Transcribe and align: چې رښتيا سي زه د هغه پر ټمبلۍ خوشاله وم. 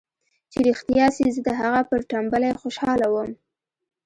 چې 0.51 0.59
رښتيا 0.67 1.07
سي 1.15 1.25
زه 1.35 1.41
د 1.47 1.49
هغه 1.61 1.81
پر 1.89 1.99
ټمبلۍ 2.11 2.51
خوشاله 2.61 3.07
وم. 3.11 3.31